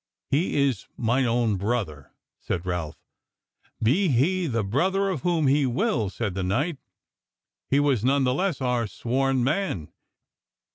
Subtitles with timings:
[0.31, 2.09] "He is mine own brother,"
[2.39, 2.97] said Ralph.
[3.83, 6.79] "Be he the brother of whom he will," said the knight,
[7.69, 9.93] "he was none the less our sworn man.